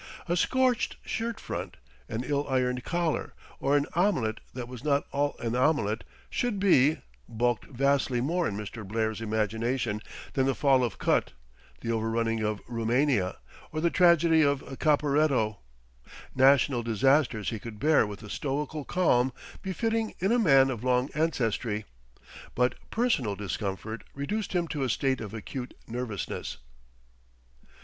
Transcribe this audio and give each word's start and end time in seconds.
A 0.27 0.35
scorched 0.35 0.95
shirt 1.05 1.39
front, 1.39 1.77
an 2.09 2.23
ill 2.23 2.47
ironed 2.47 2.83
collar, 2.83 3.35
or 3.59 3.77
an 3.77 3.85
omelette 3.93 4.39
that 4.55 4.67
was 4.67 4.83
not 4.83 5.05
all 5.11 5.35
an 5.37 5.55
omelette 5.55 6.03
should 6.27 6.57
be, 6.59 6.97
bulked 7.29 7.65
vastly 7.65 8.19
more 8.19 8.47
in 8.47 8.57
Mr. 8.57 8.83
Blair's 8.83 9.21
imagination 9.21 10.01
than 10.33 10.47
the 10.47 10.55
fall 10.55 10.83
of 10.83 10.97
Kut, 10.97 11.33
the 11.81 11.91
over 11.91 12.09
running 12.09 12.39
of 12.39 12.61
Roumania, 12.67 13.37
or 13.71 13.79
the 13.79 13.91
tragedy 13.91 14.41
of 14.41 14.61
Caporetto. 14.79 15.59
National 16.33 16.81
disaster 16.81 17.41
he 17.43 17.59
could 17.59 17.77
bear 17.77 18.07
with 18.07 18.23
a 18.23 18.29
stoical 18.31 18.83
calm 18.83 19.31
befitting 19.61 20.15
in 20.17 20.31
a 20.31 20.39
man 20.39 20.71
of 20.71 20.83
long 20.83 21.11
ancestry; 21.13 21.85
but 22.55 22.73
personal 22.89 23.35
discomfort 23.35 24.03
reduced 24.15 24.53
him 24.53 24.67
to 24.69 24.81
a 24.81 24.89
state 24.89 25.21
of 25.21 25.35
acute 25.35 25.75
nervousness. 25.85 26.57